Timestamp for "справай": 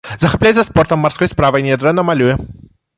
1.35-1.67